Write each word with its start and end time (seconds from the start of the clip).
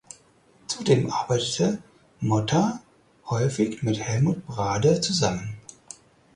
Zudem 0.65 1.11
arbeitete 1.11 1.83
Motta 2.21 2.81
häufig 3.29 3.83
mit 3.83 3.99
Helmut 3.99 4.43
Brade 4.47 4.99
zusammen. 4.99 5.59